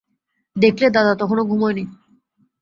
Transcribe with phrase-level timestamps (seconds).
[0.55, 1.83] দেখলে দাদা তখনো ঘুমোয় নি।